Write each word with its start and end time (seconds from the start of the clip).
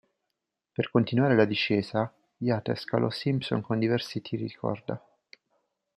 Per 0.73 0.89
continuare 0.89 1.35
la 1.35 1.45
discesa, 1.45 2.11
Yates 2.37 2.85
calò 2.85 3.11
Simpson 3.11 3.61
con 3.61 3.77
diversi 3.77 4.19
tiri 4.19 4.47
di 4.47 4.55
corda. 4.55 4.99